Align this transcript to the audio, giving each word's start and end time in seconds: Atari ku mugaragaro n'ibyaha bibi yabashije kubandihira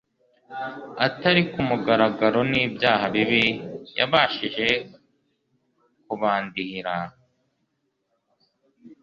Atari 1.05 1.41
ku 1.51 1.59
mugaragaro 1.69 2.39
n'ibyaha 2.51 3.05
bibi 3.15 3.45
yabashije 3.97 4.67
kubandihira 6.05 6.95